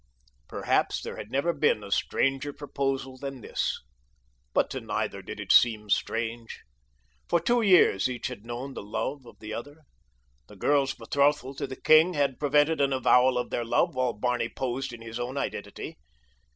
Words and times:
Perhaps 0.47 1.03
there 1.03 1.23
never 1.27 1.49
had 1.53 1.59
been 1.59 1.83
a 1.83 1.91
stranger 1.91 2.51
proposal 2.51 3.19
than 3.19 3.41
this; 3.41 3.83
but 4.51 4.67
to 4.71 4.81
neither 4.81 5.21
did 5.21 5.39
it 5.39 5.51
seem 5.51 5.91
strange. 5.91 6.61
For 7.29 7.39
two 7.39 7.61
years 7.61 8.09
each 8.09 8.25
had 8.25 8.43
known 8.43 8.73
the 8.73 8.81
love 8.81 9.27
of 9.27 9.37
the 9.37 9.53
other. 9.53 9.83
The 10.47 10.55
girl's 10.55 10.95
betrothal 10.95 11.53
to 11.53 11.67
the 11.67 11.79
king 11.79 12.15
had 12.15 12.39
prevented 12.39 12.81
an 12.81 12.93
avowal 12.93 13.37
of 13.37 13.51
their 13.51 13.63
love 13.63 13.93
while 13.93 14.13
Barney 14.13 14.49
posed 14.49 14.91
in 14.91 15.01
his 15.03 15.19
own 15.19 15.37
identity. 15.37 15.99